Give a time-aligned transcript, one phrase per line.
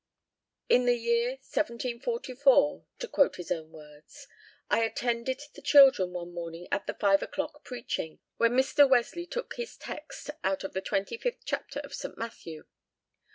[0.67, 4.27] "In the year 1744," to quote his own words,
[4.67, 8.89] "I attended the children one morning at the five o'clock preaching, when Mr.
[8.89, 12.17] Wesley took his text out of the twenty fifth chapter of St.
[12.17, 12.65] Matthew.